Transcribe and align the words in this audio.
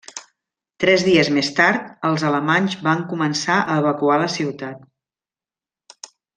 Tres 0.83 1.03
dies 1.07 1.29
més 1.35 1.51
tard, 1.59 1.91
els 2.09 2.25
alemanys 2.31 2.77
van 2.89 3.05
començar 3.13 3.61
a 3.75 3.79
evacuar 3.85 4.19
la 4.25 4.33
ciutat. 4.41 6.09